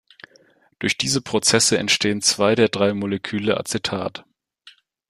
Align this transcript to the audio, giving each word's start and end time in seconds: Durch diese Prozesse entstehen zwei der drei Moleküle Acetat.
Durch 0.79 0.97
diese 0.97 1.21
Prozesse 1.21 1.77
entstehen 1.77 2.23
zwei 2.23 2.55
der 2.55 2.69
drei 2.69 2.91
Moleküle 2.95 3.57
Acetat. 3.59 4.25